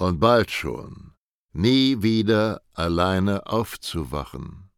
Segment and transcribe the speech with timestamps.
[0.00, 1.12] und bald schon
[1.52, 4.70] nie wieder alleine aufzuwachen.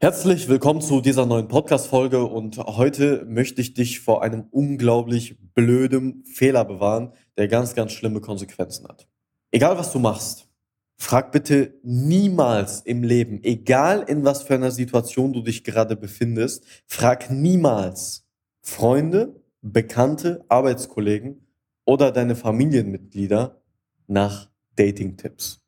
[0.00, 6.24] Herzlich willkommen zu dieser neuen Podcast-Folge und heute möchte ich dich vor einem unglaublich blöden
[6.24, 9.08] Fehler bewahren, der ganz, ganz schlimme Konsequenzen hat.
[9.50, 10.48] Egal was du machst,
[10.96, 16.64] Frag bitte niemals im Leben, egal in was für einer Situation du dich gerade befindest,
[16.86, 18.26] frag niemals
[18.62, 21.46] Freunde, Bekannte, Arbeitskollegen
[21.84, 23.63] oder deine Familienmitglieder
[24.06, 25.60] nach Dating-Tipps.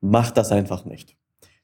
[0.00, 1.16] Mach das einfach nicht.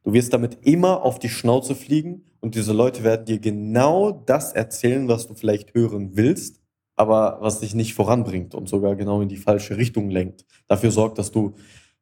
[0.04, 4.52] Du wirst damit immer auf die Schnauze fliegen und diese Leute werden dir genau das
[4.52, 6.60] erzählen, was du vielleicht hören willst,
[6.96, 10.44] aber was dich nicht voranbringt und sogar genau in die falsche Richtung lenkt.
[10.66, 11.54] Dafür sorgt, dass du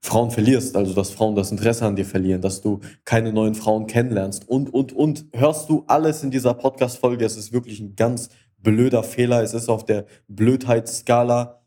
[0.02, 3.86] Frauen verlierst, also dass Frauen das Interesse an dir verlieren, dass du keine neuen Frauen
[3.86, 5.26] kennenlernst und, und, und.
[5.32, 7.24] Hörst du alles in dieser Podcast-Folge?
[7.24, 9.42] Es ist wirklich ein ganz blöder Fehler.
[9.42, 11.60] Es ist auf der Blödheitsskala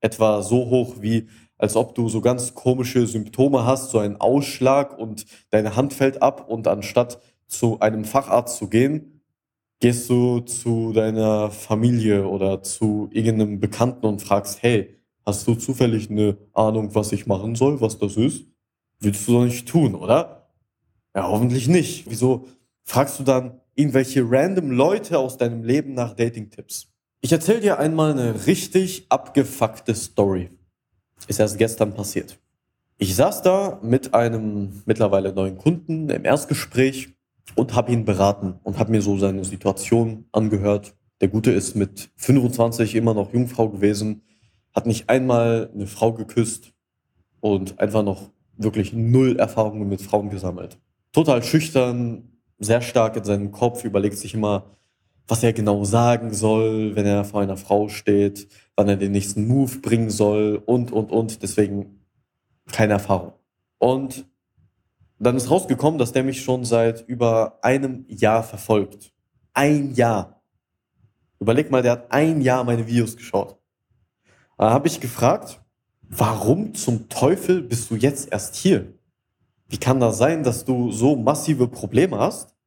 [0.00, 4.98] etwa so hoch wie, als ob du so ganz komische Symptome hast, so einen Ausschlag
[4.98, 9.20] und deine Hand fällt ab und anstatt zu einem Facharzt zu gehen,
[9.80, 14.98] gehst du zu deiner Familie oder zu irgendeinem Bekannten und fragst, hey,
[15.28, 18.46] Hast du zufällig eine Ahnung, was ich machen soll, was das ist?
[18.98, 20.48] Willst du doch nicht tun, oder?
[21.14, 22.08] Ja, hoffentlich nicht.
[22.08, 22.46] Wieso
[22.82, 26.88] fragst du dann irgendwelche random Leute aus deinem Leben nach Dating-Tipps?
[27.20, 30.48] Ich erzähle dir einmal eine richtig abgefuckte Story.
[31.26, 32.38] Ist erst gestern passiert.
[32.98, 37.10] Ich saß da mit einem mittlerweile neuen Kunden im Erstgespräch
[37.54, 40.94] und habe ihn beraten und habe mir so seine Situation angehört.
[41.20, 44.22] Der Gute ist mit 25 immer noch Jungfrau gewesen,
[44.74, 46.72] hat nicht einmal eine Frau geküsst
[47.40, 50.78] und einfach noch wirklich null Erfahrungen mit Frauen gesammelt.
[51.12, 54.76] Total schüchtern, sehr stark in seinem Kopf, überlegt sich immer,
[55.28, 59.46] was er genau sagen soll, wenn er vor einer Frau steht, wann er den nächsten
[59.46, 61.42] Move bringen soll und, und, und.
[61.42, 62.00] Deswegen
[62.72, 63.34] keine Erfahrung.
[63.78, 64.26] Und
[65.18, 69.12] dann ist rausgekommen, dass der mich schon seit über einem Jahr verfolgt.
[69.52, 70.42] Ein Jahr.
[71.40, 73.58] Überleg mal, der hat ein Jahr meine Videos geschaut.
[74.56, 75.60] Da habe ich gefragt,
[76.02, 78.94] warum zum Teufel bist du jetzt erst hier?
[79.68, 82.57] Wie kann das sein, dass du so massive Probleme hast?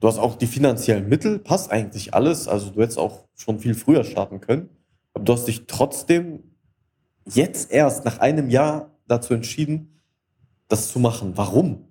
[0.00, 2.48] Du hast auch die finanziellen Mittel, passt eigentlich alles.
[2.48, 4.68] Also du hättest auch schon viel früher starten können.
[5.14, 6.42] Aber du hast dich trotzdem
[7.24, 10.00] jetzt erst nach einem Jahr dazu entschieden,
[10.68, 11.32] das zu machen.
[11.36, 11.88] Warum?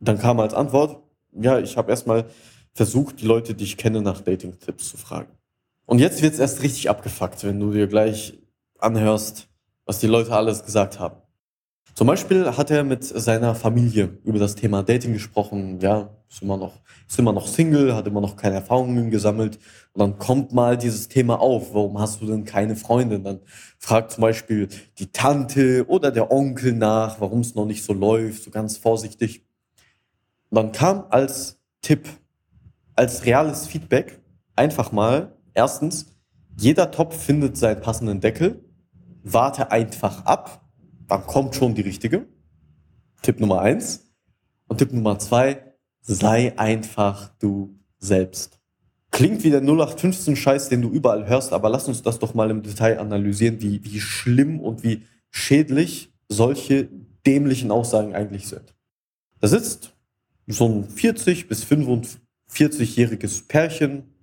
[0.00, 1.02] Dann kam als Antwort,
[1.32, 2.26] ja, ich habe erstmal
[2.74, 5.32] versucht, die Leute, die ich kenne, nach Dating-Tipps zu fragen.
[5.86, 8.38] Und jetzt wird es erst richtig abgefuckt, wenn du dir gleich
[8.78, 9.48] anhörst,
[9.84, 11.21] was die Leute alles gesagt haben.
[11.94, 15.78] Zum Beispiel hat er mit seiner Familie über das Thema Dating gesprochen.
[15.80, 19.58] Ja, ist immer noch, ist immer noch Single, hat immer noch keine Erfahrungen gesammelt.
[19.92, 21.74] Und dann kommt mal dieses Thema auf.
[21.74, 23.24] Warum hast du denn keine Freundin?
[23.24, 23.40] Dann
[23.78, 28.44] fragt zum Beispiel die Tante oder der Onkel nach, warum es noch nicht so läuft,
[28.44, 29.44] so ganz vorsichtig.
[30.48, 32.08] Und dann kam als Tipp,
[32.96, 34.18] als reales Feedback
[34.56, 36.06] einfach mal, erstens,
[36.56, 38.64] jeder Topf findet seinen passenden Deckel
[39.24, 40.61] warte einfach ab,
[41.12, 42.26] dann kommt schon die richtige.
[43.20, 44.10] Tipp Nummer eins.
[44.66, 45.62] Und Tipp Nummer zwei,
[46.00, 48.58] sei einfach du selbst.
[49.10, 52.62] Klingt wie der 0815-Scheiß, den du überall hörst, aber lass uns das doch mal im
[52.62, 56.88] Detail analysieren, wie, wie schlimm und wie schädlich solche
[57.26, 58.74] dämlichen Aussagen eigentlich sind.
[59.40, 59.94] Da sitzt
[60.46, 64.14] so ein 40 bis 45-jähriges Pärchen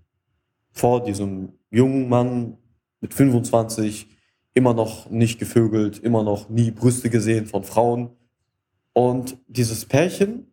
[0.72, 2.58] vor diesem jungen Mann
[3.00, 4.08] mit 25,
[4.54, 8.10] immer noch nicht gevögelt, immer noch nie Brüste gesehen von Frauen.
[8.94, 10.48] Und dieses Pärchen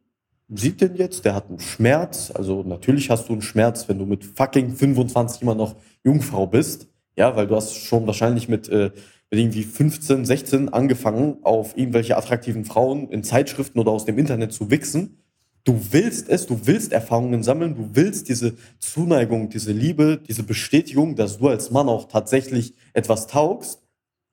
[0.49, 2.31] sieht den jetzt, der hat einen Schmerz.
[2.33, 6.89] Also natürlich hast du einen Schmerz, wenn du mit fucking 25 immer noch Jungfrau bist.
[7.17, 8.91] Ja, weil du hast schon wahrscheinlich mit äh,
[9.31, 14.53] mit irgendwie 15, 16 angefangen, auf irgendwelche attraktiven Frauen in Zeitschriften oder aus dem Internet
[14.53, 15.19] zu wichsen.
[15.65, 21.17] Du willst es, du willst Erfahrungen sammeln, du willst diese Zuneigung, diese Liebe, diese Bestätigung,
[21.17, 23.83] dass du als Mann auch tatsächlich etwas taugst.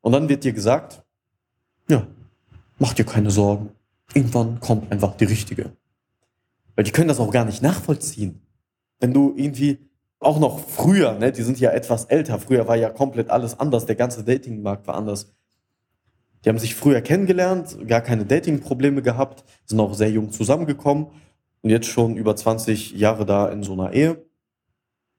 [0.04, 1.02] Und dann wird dir gesagt,
[1.88, 2.06] ja,
[2.78, 3.70] mach dir keine Sorgen.
[4.14, 5.72] Irgendwann kommt einfach die richtige.
[6.76, 8.42] Weil die können das auch gar nicht nachvollziehen.
[9.00, 9.80] Wenn du irgendwie
[10.20, 13.86] auch noch früher, ne, die sind ja etwas älter, früher war ja komplett alles anders,
[13.86, 15.34] der ganze Datingmarkt war anders.
[16.44, 21.08] Die haben sich früher kennengelernt, gar keine Datingprobleme gehabt, sind auch sehr jung zusammengekommen
[21.62, 24.26] und jetzt schon über 20 Jahre da in so einer Ehe.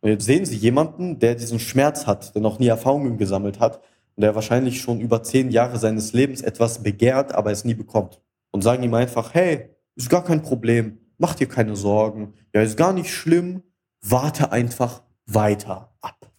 [0.02, 3.80] Und jetzt sehen sie jemanden, der diesen Schmerz hat, der noch nie Erfahrungen gesammelt hat
[4.22, 8.20] der wahrscheinlich schon über zehn Jahre seines Lebens etwas begehrt, aber es nie bekommt.
[8.52, 12.76] Und sagen ihm einfach, hey, ist gar kein Problem, mach dir keine Sorgen, ja, ist
[12.76, 13.62] gar nicht schlimm,
[14.00, 16.30] warte einfach weiter ab.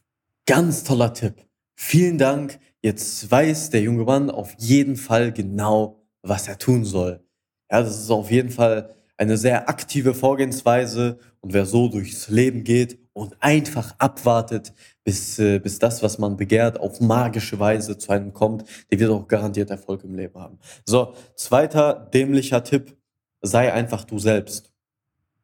[0.45, 1.45] Ganz toller Tipp.
[1.75, 2.60] Vielen Dank.
[2.81, 7.25] Jetzt weiß der junge Mann auf jeden Fall genau, was er tun soll.
[7.72, 12.63] Ja, das ist auf jeden Fall eine sehr aktive Vorgehensweise und wer so durchs Leben
[12.63, 14.73] geht und einfach abwartet,
[15.06, 19.09] bis, äh, bis das, was man begehrt, auf magische Weise zu einem kommt, der wird
[19.09, 20.59] auch garantiert Erfolg im Leben haben.
[20.85, 22.97] So, zweiter dämlicher Tipp,
[23.41, 24.73] sei einfach du selbst.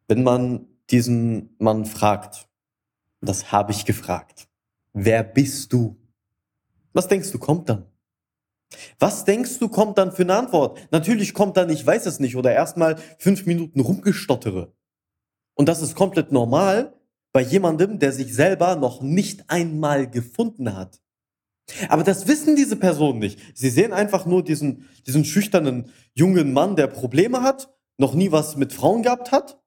[0.10, 2.50] Wenn man diesen Mann fragt,
[3.22, 4.50] das habe ich gefragt,
[4.92, 5.96] wer bist du?
[6.92, 7.86] Was denkst du, kommt dann?
[9.00, 10.78] Was denkst du, kommt dann für eine Antwort?
[10.92, 14.74] Natürlich kommt dann, ich weiß es nicht, oder erstmal fünf Minuten rumgestottere.
[15.54, 16.98] Und das ist komplett normal
[17.34, 21.02] bei jemandem, der sich selber noch nicht einmal gefunden hat.
[21.88, 23.40] Aber das wissen diese Personen nicht.
[23.54, 28.58] Sie sehen einfach nur diesen, diesen schüchternen jungen Mann, der Probleme hat, noch nie was
[28.58, 29.62] mit Frauen gehabt hat.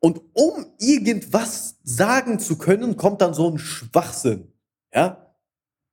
[0.00, 4.52] Und um irgendwas sagen zu können, kommt dann so ein Schwachsinn.
[4.94, 5.34] Ja,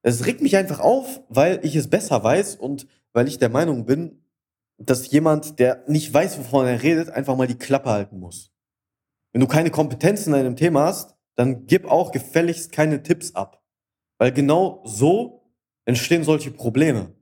[0.03, 3.85] es regt mich einfach auf, weil ich es besser weiß und weil ich der Meinung
[3.85, 4.23] bin,
[4.77, 8.54] dass jemand, der nicht weiß, wovon er redet, einfach mal die Klappe halten muss.
[9.35, 13.61] Wenn du keine Kompetenz in einem Thema hast, dann gib auch gefälligst keine Tipps ab.
[14.17, 15.51] Weil genau so
[15.83, 17.13] entstehen solche Probleme.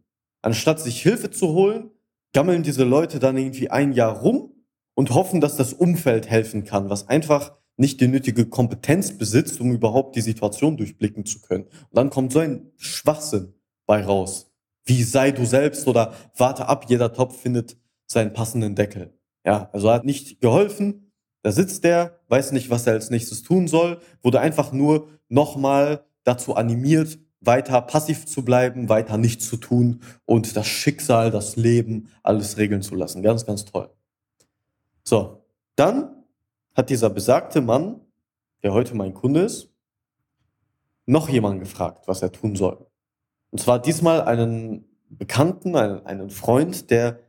[0.44, 1.90] Anstatt sich Hilfe zu holen,
[2.32, 4.54] gammeln diese Leute dann irgendwie ein Jahr rum
[4.94, 9.72] und hoffen, dass das Umfeld helfen kann, was einfach nicht die nötige Kompetenz besitzt, um
[9.72, 11.64] überhaupt die Situation durchblicken zu können.
[11.64, 13.56] Und dann kommt so ein Schwachsinn
[13.88, 14.54] bei raus.
[14.86, 17.76] Wie sei du selbst oder warte ab, jeder Topf findet
[18.06, 19.18] seinen passenden Deckel.
[19.44, 21.03] Ja, also hat nicht geholfen.
[21.44, 26.06] Da sitzt der, weiß nicht, was er als nächstes tun soll, wurde einfach nur nochmal
[26.24, 32.08] dazu animiert, weiter passiv zu bleiben, weiter nichts zu tun und das Schicksal, das Leben,
[32.24, 33.22] alles regeln zu lassen.
[33.22, 33.90] Ganz, ganz toll.
[35.04, 35.46] So,
[35.76, 36.24] dann
[36.74, 38.00] hat dieser besagte Mann,
[38.64, 39.70] der heute mein Kunde ist,
[41.06, 42.88] noch jemanden gefragt, was er tun soll.
[43.52, 47.20] Und zwar diesmal einen Bekannten, einen, einen Freund, der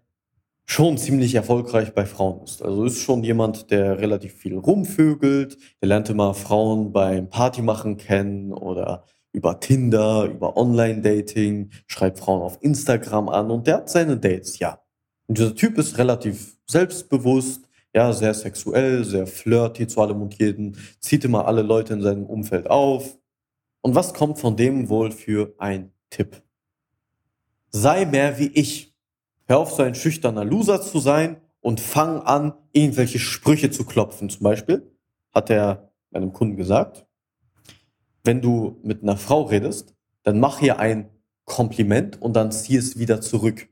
[0.67, 2.63] schon ziemlich erfolgreich bei Frauen ist.
[2.63, 8.53] Also ist schon jemand, der relativ viel rumvögelt, der lernte mal Frauen beim Partymachen kennen
[8.53, 14.59] oder über Tinder, über Online-Dating, schreibt Frauen auf Instagram an und der hat seine Dates,
[14.59, 14.81] ja.
[15.27, 20.77] Und dieser Typ ist relativ selbstbewusst, ja, sehr sexuell, sehr flirty zu allem und jeden,
[21.01, 23.19] zieht immer alle Leute in seinem Umfeld auf.
[23.83, 26.43] Und was kommt von dem wohl für ein Tipp?
[27.71, 28.94] Sei mehr wie ich.
[29.47, 34.31] Hör auf, so ein schüchterner Loser zu sein und fang an, irgendwelche Sprüche zu klopfen.
[34.31, 34.91] Zum Beispiel
[35.33, 37.07] hat er meinem Kunden gesagt,
[38.23, 41.11] wenn du mit einer Frau redest, dann mach ihr ein
[41.45, 43.69] Kompliment und dann zieh es wieder zurück.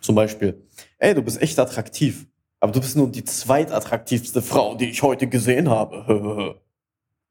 [0.00, 0.66] Zum Beispiel,
[0.98, 2.26] ey, du bist echt attraktiv.
[2.60, 6.60] Aber du bist nur die zweitattraktivste Frau, die ich heute gesehen habe.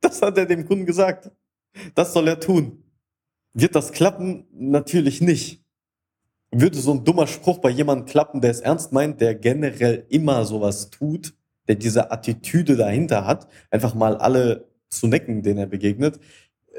[0.02, 1.30] Das hat er dem Kunden gesagt.
[1.94, 2.86] Das soll er tun.
[3.54, 4.48] Wird das klappen?
[4.54, 5.62] Natürlich nicht.
[6.52, 10.46] Würde so ein dummer Spruch bei jemandem klappen, der es ernst meint, der generell immer
[10.46, 11.34] sowas tut,
[11.68, 16.20] der diese Attitüde dahinter hat, einfach mal alle zu necken, denen er begegnet,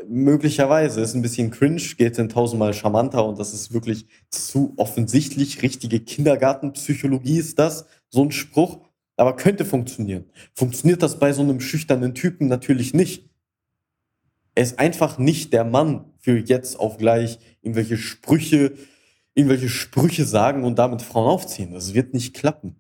[0.09, 5.63] möglicherweise ist ein bisschen cringe, geht in tausendmal charmanter und das ist wirklich zu offensichtlich.
[5.63, 8.81] Richtige Kindergartenpsychologie ist das, so ein Spruch,
[9.17, 10.25] aber könnte funktionieren.
[10.55, 13.29] Funktioniert das bei so einem schüchternen Typen natürlich nicht.
[14.55, 18.73] Er ist einfach nicht der Mann für jetzt auf gleich irgendwelche Sprüche,
[19.41, 21.73] irgendwelche Sprüche sagen und damit Frauen aufziehen.
[21.73, 22.77] Das wird nicht klappen.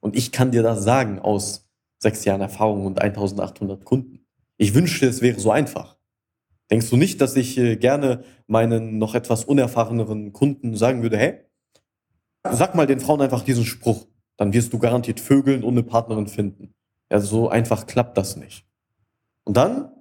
[0.00, 1.68] Und ich kann dir das sagen aus
[1.98, 4.26] sechs Jahren Erfahrung und 1800 Kunden.
[4.56, 5.96] Ich wünschte, es wäre so einfach.
[6.70, 11.40] Denkst du nicht, dass ich äh, gerne meinen noch etwas unerfahreneren Kunden sagen würde, hey,
[12.50, 14.06] sag mal den Frauen einfach diesen Spruch,
[14.36, 16.74] dann wirst du garantiert vögeln und eine Partnerin finden.
[17.10, 18.66] Ja, so einfach klappt das nicht.
[19.44, 19.92] Und dann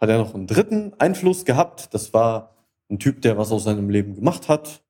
[0.00, 2.54] hat er noch einen dritten Einfluss gehabt, das war
[2.90, 4.84] ein Typ, der was aus seinem Leben gemacht hat,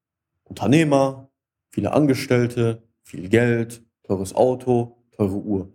[0.49, 1.31] Unternehmer,
[1.71, 5.73] viele Angestellte, viel Geld, teures Auto, teure Uhr.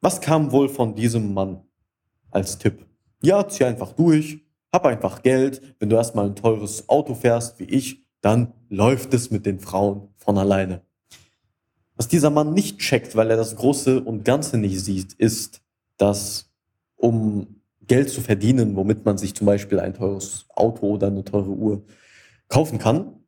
[0.00, 1.62] Was kam wohl von diesem Mann
[2.30, 2.86] als Tipp?
[3.22, 5.76] Ja, zieh einfach durch, hab einfach Geld.
[5.78, 10.08] Wenn du erstmal ein teures Auto fährst, wie ich, dann läuft es mit den Frauen
[10.16, 10.82] von alleine.
[11.96, 15.60] Was dieser Mann nicht checkt, weil er das Große und Ganze nicht sieht, ist,
[15.98, 16.50] dass
[16.96, 21.50] um Geld zu verdienen, womit man sich zum Beispiel ein teures Auto oder eine teure
[21.50, 21.82] Uhr
[22.48, 23.19] kaufen kann,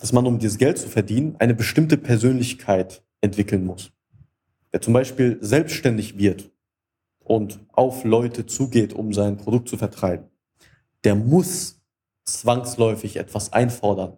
[0.00, 3.92] dass man, um dieses Geld zu verdienen, eine bestimmte Persönlichkeit entwickeln muss.
[4.72, 6.50] Der zum Beispiel selbstständig wird
[7.18, 10.26] und auf Leute zugeht, um sein Produkt zu vertreiben,
[11.04, 11.80] der muss
[12.24, 14.16] zwangsläufig etwas einfordern.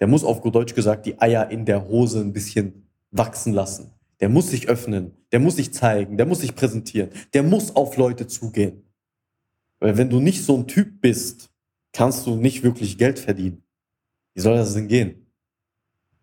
[0.00, 3.92] Der muss auf gut Deutsch gesagt die Eier in der Hose ein bisschen wachsen lassen.
[4.20, 7.96] Der muss sich öffnen, der muss sich zeigen, der muss sich präsentieren, der muss auf
[7.96, 8.84] Leute zugehen.
[9.80, 11.50] Weil wenn du nicht so ein Typ bist,
[11.92, 13.64] kannst du nicht wirklich Geld verdienen.
[14.34, 15.23] Wie soll das denn gehen?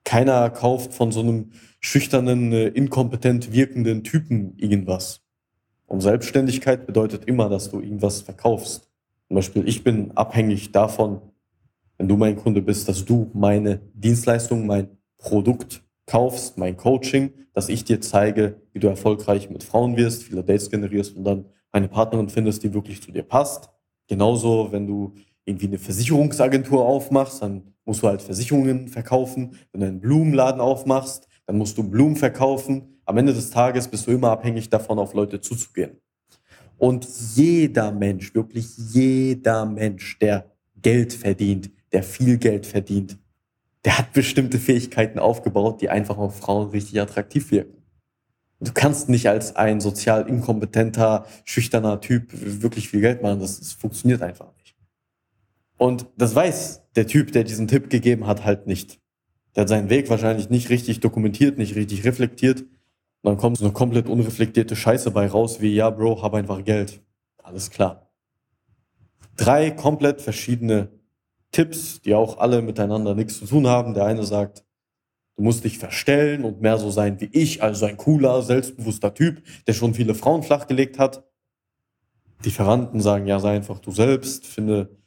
[0.04, 5.22] Keiner kauft von so einem schüchternen, äh, inkompetent wirkenden Typen irgendwas.
[5.88, 8.90] Und Selbstständigkeit bedeutet immer, dass du irgendwas verkaufst.
[9.28, 11.22] Zum Beispiel, ich bin abhängig davon,
[11.98, 17.70] wenn du mein Kunde bist, dass du meine Dienstleistung, mein Produkt kaufst, mein Coaching, dass
[17.70, 21.88] ich dir zeige, wie du erfolgreich mit Frauen wirst, viele Dates generierst und dann eine
[21.88, 23.70] Partnerin findest, die wirklich zu dir passt.
[24.08, 25.14] Genauso, wenn du
[25.46, 29.58] irgendwie eine Versicherungsagentur aufmachst, dann musst du halt Versicherungen verkaufen.
[29.72, 33.00] Wenn du einen Blumenladen aufmachst, dann musst du Blumen verkaufen.
[33.06, 35.98] Am Ende des Tages bist du immer abhängig davon, auf Leute zuzugehen.
[36.78, 43.18] Und jeder Mensch, wirklich jeder Mensch, der Geld verdient, der viel Geld verdient,
[43.86, 47.82] der hat bestimmte Fähigkeiten aufgebaut, die einfach auf Frauen richtig attraktiv wirken.
[48.60, 53.40] Du kannst nicht als ein sozial inkompetenter, schüchterner Typ wirklich viel Geld machen.
[53.40, 54.61] Das, das funktioniert einfach nicht.
[55.82, 59.00] Und das weiß der Typ, der diesen Tipp gegeben hat, halt nicht.
[59.56, 62.62] Der hat seinen Weg wahrscheinlich nicht richtig dokumentiert, nicht richtig reflektiert.
[62.62, 62.70] Und
[63.24, 67.02] dann kommt so eine komplett unreflektierte Scheiße bei raus, wie, ja, Bro, hab einfach Geld.
[67.42, 68.12] Alles klar.
[69.38, 70.92] Drei komplett verschiedene
[71.50, 73.96] Tipps, die auch alle miteinander nichts zu tun haben.
[73.96, 74.64] Der eine sagt,
[75.36, 79.42] du musst dich verstellen und mehr so sein wie ich, also ein cooler, selbstbewusster Typ,
[79.66, 81.24] der schon viele Frauen flachgelegt hat.
[82.46, 85.01] Die Verwandten sagen, ja, sei einfach du selbst, finde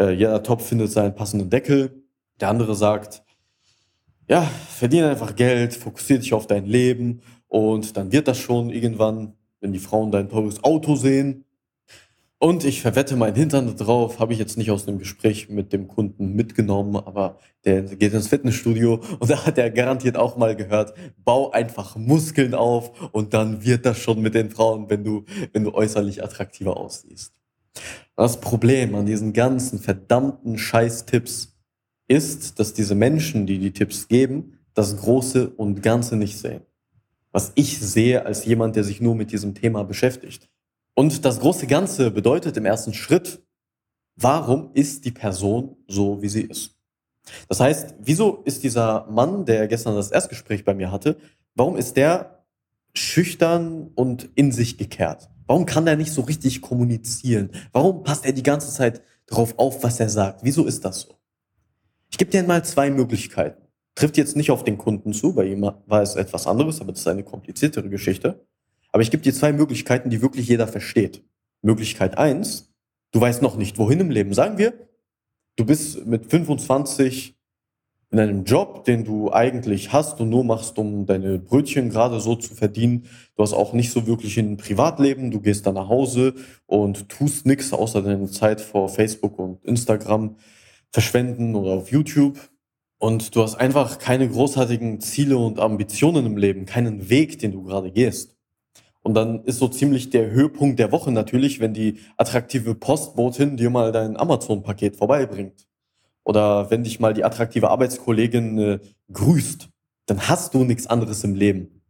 [0.00, 2.02] äh, jeder Topf findet seinen passenden Deckel.
[2.40, 3.22] Der andere sagt,
[4.28, 9.34] ja, verdiene einfach Geld, fokussiere dich auf dein Leben und dann wird das schon irgendwann,
[9.60, 11.44] wenn die Frauen dein teures Auto sehen.
[12.38, 15.88] Und ich verwette mein Hintern drauf, habe ich jetzt nicht aus dem Gespräch mit dem
[15.88, 20.94] Kunden mitgenommen, aber der geht ins Fitnessstudio und da hat er garantiert auch mal gehört,
[21.22, 25.64] bau einfach Muskeln auf und dann wird das schon mit den Frauen, wenn du, wenn
[25.64, 27.34] du äußerlich attraktiver aussiehst.
[28.16, 31.56] Das Problem an diesen ganzen verdammten Scheiß-Tipps
[32.06, 36.62] ist, dass diese Menschen, die die Tipps geben, das Große und Ganze nicht sehen.
[37.32, 40.50] Was ich sehe als jemand, der sich nur mit diesem Thema beschäftigt.
[40.94, 43.42] Und das große Ganze bedeutet im ersten Schritt,
[44.16, 46.76] warum ist die Person so, wie sie ist?
[47.48, 51.16] Das heißt, wieso ist dieser Mann, der gestern das Erstgespräch bei mir hatte,
[51.54, 52.44] warum ist der
[52.92, 55.29] schüchtern und in sich gekehrt?
[55.50, 57.50] Warum kann er nicht so richtig kommunizieren?
[57.72, 60.44] Warum passt er die ganze Zeit darauf auf, was er sagt?
[60.44, 61.16] Wieso ist das so?
[62.08, 63.60] Ich gebe dir mal zwei Möglichkeiten.
[63.96, 67.00] Trifft jetzt nicht auf den Kunden zu, bei ihm war es etwas anderes, aber das
[67.00, 68.46] ist eine kompliziertere Geschichte.
[68.92, 71.24] Aber ich gebe dir zwei Möglichkeiten, die wirklich jeder versteht.
[71.62, 72.72] Möglichkeit eins:
[73.10, 74.32] du weißt noch nicht, wohin im Leben.
[74.32, 74.72] Sagen wir,
[75.56, 77.39] du bist mit 25
[78.12, 82.34] in einem Job, den du eigentlich hast und nur machst, um deine Brötchen gerade so
[82.34, 83.06] zu verdienen.
[83.36, 85.30] Du hast auch nicht so wirklich ein Privatleben.
[85.30, 86.34] Du gehst dann nach Hause
[86.66, 90.36] und tust nichts außer deine Zeit vor Facebook und Instagram
[90.92, 92.50] verschwenden oder auf YouTube.
[92.98, 97.62] Und du hast einfach keine großartigen Ziele und Ambitionen im Leben, keinen Weg, den du
[97.62, 98.36] gerade gehst.
[99.02, 103.70] Und dann ist so ziemlich der Höhepunkt der Woche natürlich, wenn die attraktive Postbotin dir
[103.70, 105.69] mal dein Amazon-Paket vorbeibringt
[106.30, 108.78] oder wenn dich mal die attraktive Arbeitskollegin äh,
[109.12, 109.68] grüßt,
[110.06, 111.82] dann hast du nichts anderes im Leben.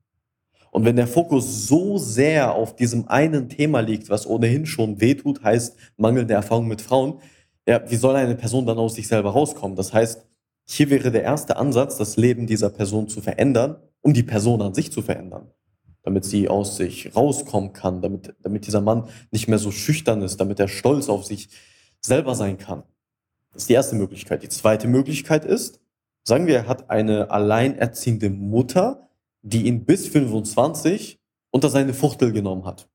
[0.71, 5.45] Und wenn der Fokus so sehr auf diesem einen Thema liegt, was ohnehin schon wehtut,
[5.45, 7.21] heißt mangelnde Erfahrung mit Frauen,
[7.69, 9.77] ja, wie soll eine Person dann aus sich selber rauskommen?
[9.77, 10.27] Das heißt,
[10.67, 14.73] hier wäre der erste Ansatz, das Leben dieser Person zu verändern, um die Person an
[14.73, 15.51] sich zu verändern.
[16.03, 20.41] Damit sie aus sich rauskommen kann, damit, damit dieser Mann nicht mehr so schüchtern ist,
[20.41, 21.51] damit er stolz auf sich
[22.01, 22.85] selber sein kann.
[23.53, 24.43] Das ist die erste Möglichkeit.
[24.43, 25.81] Die zweite Möglichkeit ist,
[26.25, 29.09] sagen wir, er hat eine alleinerziehende Mutter,
[29.43, 31.19] die ihn bis 25
[31.51, 32.89] unter seine Fuchtel genommen hat.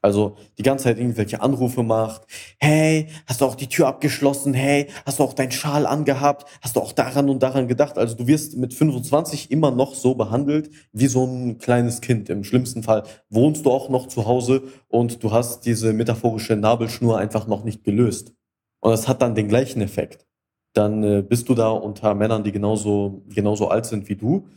[0.00, 2.22] Also die ganze Zeit irgendwelche Anrufe macht.
[2.60, 4.54] Hey, hast du auch die Tür abgeschlossen?
[4.54, 6.46] Hey, hast du auch deinen Schal angehabt?
[6.62, 7.98] Hast du auch daran und daran gedacht?
[7.98, 12.30] Also du wirst mit 25 immer noch so behandelt wie so ein kleines Kind.
[12.30, 17.18] Im schlimmsten Fall wohnst du auch noch zu Hause und du hast diese metaphorische Nabelschnur
[17.18, 18.32] einfach noch nicht gelöst.
[18.80, 20.26] Und das hat dann den gleichen Effekt.
[20.72, 24.48] Dann äh, bist du da unter Männern, die genauso, genauso alt sind wie du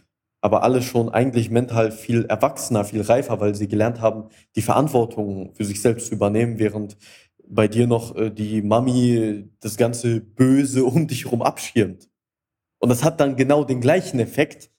[0.42, 5.54] aber alle schon eigentlich mental viel erwachsener, viel reifer, weil sie gelernt haben, die Verantwortung
[5.54, 6.98] für sich selbst zu übernehmen, während
[7.48, 12.10] bei dir noch äh, die Mami das ganze Böse um dich herum abschirmt.
[12.80, 14.72] Und das hat dann genau den gleichen Effekt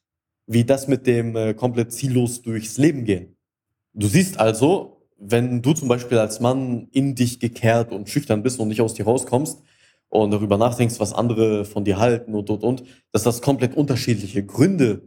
[0.48, 3.36] wie das mit dem äh, komplett ziellos durchs Leben gehen.
[3.94, 4.91] Du siehst also,
[5.24, 8.94] wenn du zum Beispiel als Mann in dich gekehrt und schüchtern bist und nicht aus
[8.94, 9.62] dir rauskommst
[10.08, 14.44] und darüber nachdenkst, was andere von dir halten und und und, dass das komplett unterschiedliche
[14.44, 15.02] Gründe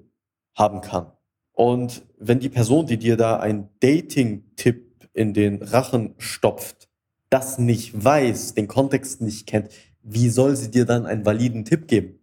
[0.56, 1.12] haben kann.
[1.52, 6.90] Und wenn die Person, die dir da einen Dating-Tipp in den Rachen stopft,
[7.30, 9.70] das nicht weiß, den Kontext nicht kennt,
[10.02, 12.20] wie soll sie dir dann einen validen Tipp geben?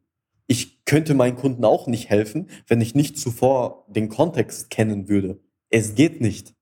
[0.46, 5.40] Ich könnte meinen Kunden auch nicht helfen, wenn ich nicht zuvor den Kontext kennen würde.
[5.68, 6.54] Es geht nicht,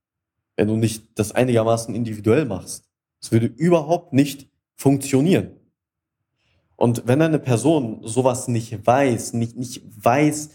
[0.60, 2.84] wenn du nicht das einigermaßen individuell machst.
[3.18, 5.52] Es würde überhaupt nicht funktionieren.
[6.76, 10.50] Und wenn eine Person sowas nicht weiß, nicht, nicht weiß,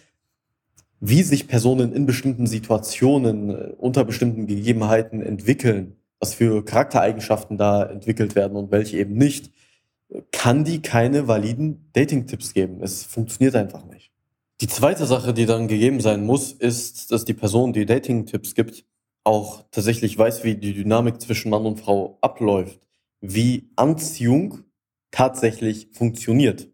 [1.00, 7.84] wie sich Personen in bestimmten Situationen, äh, unter bestimmten Gegebenheiten entwickeln, was für Charaktereigenschaften da
[7.84, 9.50] entwickelt werden und welche eben nicht,
[10.32, 12.84] kann die keine validen Dating-Tipps geben.
[12.84, 14.12] Es funktioniert einfach nicht.
[14.62, 18.86] Die zweite Sache, die dann gegeben sein muss, ist, dass die Person, die Dating-Tipps gibt,
[19.26, 22.80] auch tatsächlich weiß, wie die Dynamik zwischen Mann und Frau abläuft,
[23.20, 24.64] wie Anziehung
[25.12, 26.70] tatsächlich funktioniert.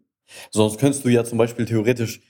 [0.50, 2.20] Sonst könntest du ja zum Beispiel theoretisch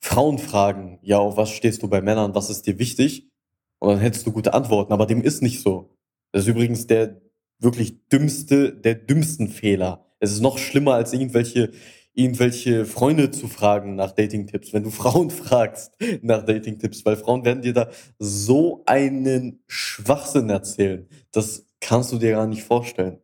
[0.00, 3.30] Frauen fragen, ja, auf was stehst du bei Männern, was ist dir wichtig?
[3.78, 5.90] Und dann hättest du gute Antworten, aber dem ist nicht so.
[6.32, 7.20] Das ist übrigens der
[7.58, 10.06] wirklich dümmste, der dümmsten Fehler.
[10.18, 11.70] Es ist noch schlimmer, als irgendwelche,
[12.14, 14.72] irgendwelche Freunde zu fragen nach Dating-Tipps.
[14.72, 17.88] Wenn du Frauen fragst nach Dating-Tipps, weil Frauen werden dir da
[18.18, 21.08] so einen Schwachsinn erzählen.
[21.32, 23.18] Das kannst du dir gar nicht vorstellen.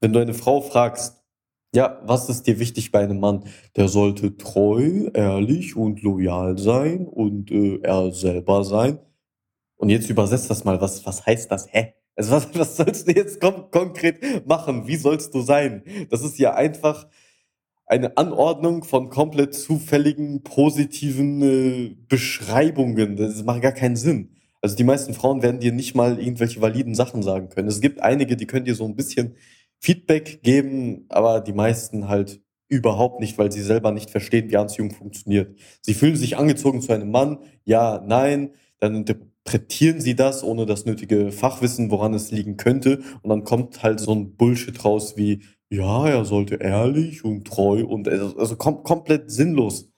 [0.00, 1.22] Wenn du eine Frau fragst,
[1.72, 3.44] ja, was ist dir wichtig bei einem Mann?
[3.76, 8.98] Der sollte treu, ehrlich und loyal sein und äh, er selber sein.
[9.76, 10.80] Und jetzt übersetzt das mal.
[10.80, 11.68] Was, was heißt das?
[11.72, 11.94] Hä?
[12.16, 14.86] Also was, was sollst du jetzt kon konkret machen?
[14.86, 15.84] Wie sollst du sein?
[16.10, 17.06] Das ist ja einfach
[17.90, 23.16] eine Anordnung von komplett zufälligen, positiven äh, Beschreibungen.
[23.16, 24.36] Das macht gar keinen Sinn.
[24.60, 27.66] Also die meisten Frauen werden dir nicht mal irgendwelche validen Sachen sagen können.
[27.66, 29.34] Es gibt einige, die können dir so ein bisschen
[29.80, 34.92] Feedback geben, aber die meisten halt überhaupt nicht, weil sie selber nicht verstehen, wie Anziehung
[34.92, 35.58] funktioniert.
[35.80, 40.84] Sie fühlen sich angezogen zu einem Mann, ja, nein, dann interpretieren sie das ohne das
[40.84, 45.40] nötige Fachwissen, woran es liegen könnte, und dann kommt halt so ein Bullshit raus wie,
[45.70, 49.88] ja, er sollte ehrlich und treu und also, also kom komplett sinnlos.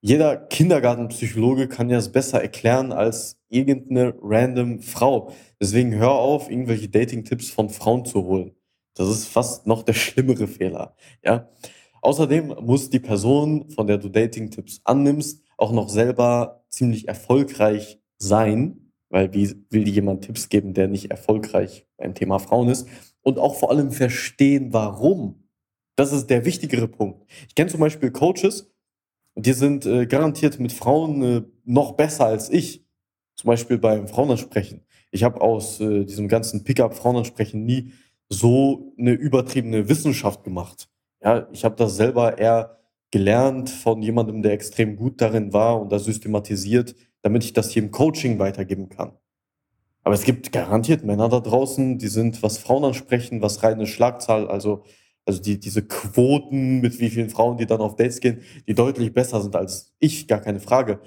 [0.00, 5.32] Jeder Kindergartenpsychologe kann ja es besser erklären als irgendeine random Frau.
[5.60, 8.52] Deswegen hör auf, irgendwelche Dating-Tipps von Frauen zu holen.
[8.94, 10.96] Das ist fast noch der schlimmere Fehler.
[11.24, 11.48] Ja.
[12.02, 18.92] Außerdem muss die Person, von der du Dating-Tipps annimmst, auch noch selber ziemlich erfolgreich sein,
[19.08, 22.88] weil wie will dir jemand Tipps geben, der nicht erfolgreich beim Thema Frauen ist
[23.24, 25.48] und auch vor allem verstehen, warum.
[25.96, 27.24] Das ist der wichtigere Punkt.
[27.48, 28.72] Ich kenne zum Beispiel Coaches,
[29.34, 32.84] die sind äh, garantiert mit Frauen äh, noch besser als ich.
[33.36, 34.82] Zum Beispiel beim Frauenansprechen.
[35.10, 37.92] Ich habe aus äh, diesem ganzen Pickup-Frauenansprechen nie
[38.28, 40.88] so eine übertriebene Wissenschaft gemacht.
[41.22, 42.78] Ja, ich habe das selber eher
[43.10, 47.82] gelernt von jemandem, der extrem gut darin war und das systematisiert, damit ich das hier
[47.82, 49.12] im Coaching weitergeben kann.
[50.04, 54.48] Aber es gibt garantiert Männer da draußen, die sind, was Frauen ansprechen, was reine Schlagzahl,
[54.48, 54.84] also,
[55.24, 59.12] also die, diese Quoten, mit wie vielen Frauen, die dann auf Dates gehen, die deutlich
[59.12, 61.00] besser sind als ich, gar keine Frage.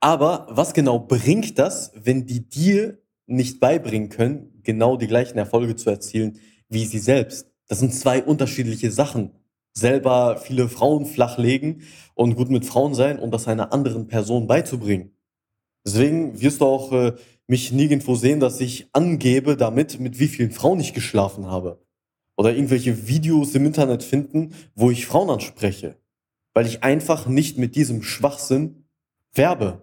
[0.00, 5.76] Aber was genau bringt das, wenn die dir nicht beibringen können, genau die gleichen Erfolge
[5.76, 6.38] zu erzielen
[6.72, 7.46] wie sie selbst.
[7.68, 9.32] Das sind zwei unterschiedliche Sachen.
[9.74, 11.82] Selber viele Frauen flachlegen
[12.14, 15.14] und gut mit Frauen sein und das einer anderen Person beizubringen.
[15.86, 17.12] Deswegen wirst du auch äh,
[17.46, 21.82] mich nirgendwo sehen, dass ich angebe damit, mit wie vielen Frauen ich geschlafen habe.
[22.36, 25.96] Oder irgendwelche Videos im Internet finden, wo ich Frauen anspreche.
[26.54, 28.86] Weil ich einfach nicht mit diesem Schwachsinn
[29.34, 29.82] werbe.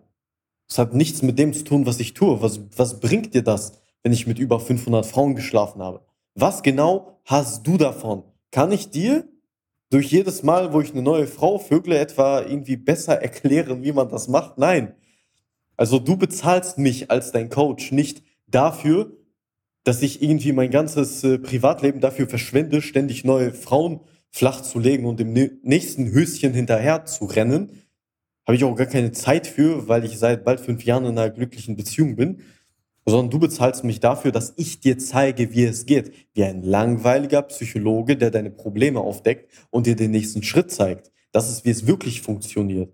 [0.67, 2.41] Es hat nichts mit dem zu tun, was ich tue.
[2.41, 6.05] Was, was bringt dir das, wenn ich mit über 500 Frauen geschlafen habe?
[6.35, 8.23] Was genau hast du davon?
[8.51, 9.27] Kann ich dir
[9.89, 14.09] durch jedes Mal, wo ich eine neue Frau vögle, etwa irgendwie besser erklären, wie man
[14.09, 14.57] das macht?
[14.57, 14.95] Nein.
[15.79, 19.13] Also du bezahlst mich als dein Coach nicht dafür,
[19.85, 25.05] dass ich irgendwie mein ganzes äh, Privatleben dafür verschwende, ständig neue Frauen flach zu legen
[25.05, 25.31] und dem
[25.63, 27.71] nächsten Höschen hinterher zu rennen.
[28.45, 31.29] Habe ich auch gar keine Zeit für, weil ich seit bald fünf Jahren in einer
[31.29, 32.41] glücklichen Beziehung bin.
[33.05, 36.11] Sondern du bezahlst mich dafür, dass ich dir zeige, wie es geht.
[36.33, 41.13] Wie ein langweiliger Psychologe, der deine Probleme aufdeckt und dir den nächsten Schritt zeigt.
[41.31, 42.93] Das ist, wie es wirklich funktioniert.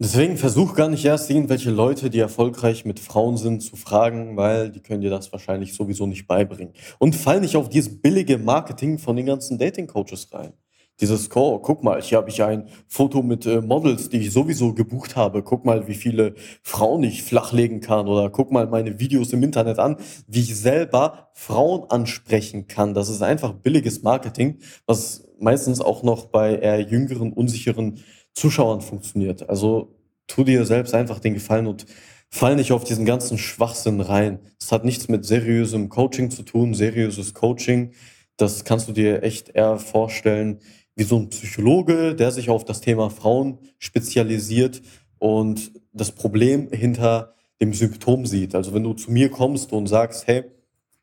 [0.00, 4.70] Deswegen versuch gar nicht erst irgendwelche Leute, die erfolgreich mit Frauen sind, zu fragen, weil
[4.70, 6.74] die können dir das wahrscheinlich sowieso nicht beibringen.
[6.98, 10.52] Und fall nicht auf dieses billige Marketing von den ganzen Dating-Coaches rein.
[11.00, 14.74] Dieses, oh, guck mal, hier habe ich ein Foto mit äh, Models, die ich sowieso
[14.74, 15.42] gebucht habe.
[15.42, 18.06] Guck mal, wie viele Frauen ich flachlegen kann.
[18.06, 19.96] Oder guck mal meine Videos im Internet an,
[20.28, 22.94] wie ich selber Frauen ansprechen kann.
[22.94, 28.00] Das ist einfach billiges Marketing, was meistens auch noch bei eher jüngeren, unsicheren
[28.34, 29.48] Zuschauern funktioniert.
[29.48, 31.86] Also tu dir selbst einfach den Gefallen und
[32.28, 34.40] fall nicht auf diesen ganzen Schwachsinn rein.
[34.60, 37.92] Es hat nichts mit seriösem Coaching zu tun, seriöses Coaching.
[38.36, 40.58] Das kannst du dir echt eher vorstellen
[40.96, 44.82] wie so ein Psychologe, der sich auf das Thema Frauen spezialisiert
[45.18, 48.54] und das Problem hinter dem Symptom sieht.
[48.54, 50.44] Also wenn du zu mir kommst und sagst, hey,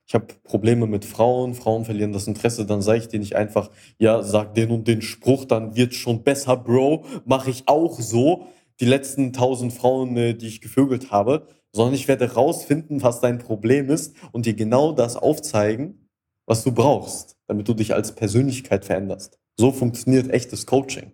[0.07, 3.69] ich habe Probleme mit Frauen, Frauen verlieren das Interesse, dann sage ich dir nicht einfach,
[3.97, 8.47] ja, sag den und den Spruch, dann wird schon besser, Bro, mache ich auch so,
[8.79, 13.37] die letzten tausend Frauen, äh, die ich gevögelt habe, sondern ich werde rausfinden, was dein
[13.37, 16.09] Problem ist und dir genau das aufzeigen,
[16.45, 19.39] was du brauchst, damit du dich als Persönlichkeit veränderst.
[19.55, 21.13] So funktioniert echtes Coaching.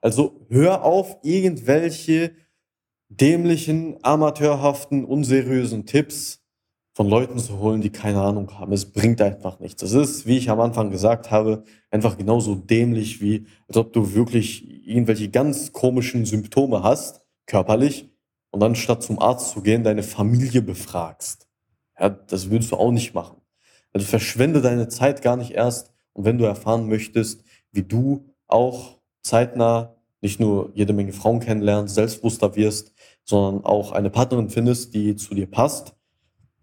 [0.00, 2.32] Also hör auf, irgendwelche
[3.08, 6.45] dämlichen, amateurhaften, unseriösen Tipps
[6.96, 8.72] von Leuten zu holen, die keine Ahnung haben.
[8.72, 9.82] Es bringt einfach nichts.
[9.82, 14.14] Es ist, wie ich am Anfang gesagt habe, einfach genauso dämlich, wie als ob du
[14.14, 18.08] wirklich irgendwelche ganz komischen Symptome hast, körperlich,
[18.50, 21.46] und dann statt zum Arzt zu gehen, deine Familie befragst.
[22.00, 23.42] Ja, das würdest du auch nicht machen.
[23.92, 25.92] Also verschwende deine Zeit gar nicht erst.
[26.14, 31.94] Und wenn du erfahren möchtest, wie du auch zeitnah nicht nur jede Menge Frauen kennenlernst,
[31.94, 35.95] selbstbewusster wirst, sondern auch eine Partnerin findest, die zu dir passt,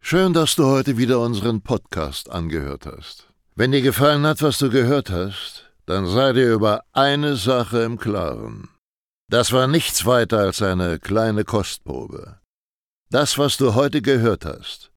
[0.00, 3.28] Schön, dass du heute wieder unseren Podcast angehört hast.
[3.54, 7.98] Wenn dir gefallen hat, was du gehört hast, dann sei dir über eine Sache im
[7.98, 8.68] Klaren.
[9.30, 12.38] Das war nichts weiter als eine kleine Kostprobe.
[13.10, 14.90] Das, was du heute gehört hast,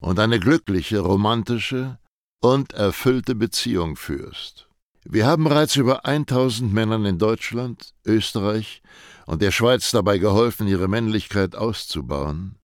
[0.02, 2.00] und eine glückliche, romantische
[2.42, 4.68] und erfüllte Beziehung führst.
[5.04, 8.82] Wir haben bereits über 1000 Männern in Deutschland, Österreich
[9.28, 12.58] und der Schweiz dabei geholfen, ihre Männlichkeit auszubauen,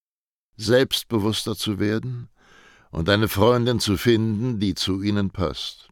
[0.57, 2.27] selbstbewusster zu werden
[2.89, 5.89] und eine Freundin zu finden, die zu ihnen passt.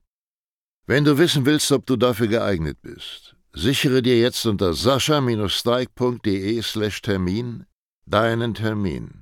[0.87, 7.01] Wenn du wissen willst, ob du dafür geeignet bist, Sichere dir jetzt unter sascha-steig.de slash
[7.01, 7.65] Termin
[8.05, 9.18] deinen Termin.